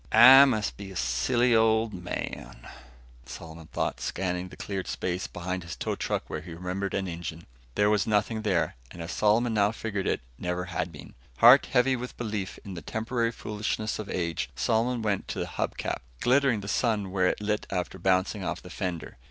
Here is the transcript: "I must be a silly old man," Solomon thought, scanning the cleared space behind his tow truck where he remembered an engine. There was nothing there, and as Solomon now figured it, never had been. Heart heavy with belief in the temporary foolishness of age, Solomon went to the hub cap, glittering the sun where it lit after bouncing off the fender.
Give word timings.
"I 0.11 0.45
must 0.45 0.77
be 0.77 0.89
a 0.89 0.95
silly 0.95 1.53
old 1.53 1.93
man," 1.93 2.67
Solomon 3.27 3.67
thought, 3.67 4.01
scanning 4.01 4.47
the 4.49 4.57
cleared 4.57 4.87
space 4.87 5.27
behind 5.27 5.61
his 5.61 5.75
tow 5.75 5.95
truck 5.95 6.23
where 6.25 6.41
he 6.41 6.55
remembered 6.55 6.95
an 6.95 7.07
engine. 7.07 7.45
There 7.75 7.87
was 7.91 8.07
nothing 8.07 8.41
there, 8.41 8.75
and 8.89 8.99
as 8.99 9.11
Solomon 9.11 9.53
now 9.53 9.71
figured 9.71 10.07
it, 10.07 10.21
never 10.39 10.65
had 10.65 10.91
been. 10.91 11.13
Heart 11.37 11.67
heavy 11.67 11.95
with 11.95 12.17
belief 12.17 12.57
in 12.65 12.73
the 12.73 12.81
temporary 12.81 13.31
foolishness 13.31 13.99
of 13.99 14.09
age, 14.09 14.49
Solomon 14.55 15.03
went 15.03 15.27
to 15.27 15.39
the 15.39 15.45
hub 15.45 15.77
cap, 15.77 16.01
glittering 16.19 16.61
the 16.61 16.67
sun 16.67 17.11
where 17.11 17.27
it 17.27 17.39
lit 17.39 17.67
after 17.69 17.99
bouncing 17.99 18.43
off 18.43 18.59
the 18.59 18.71
fender. 18.71 19.17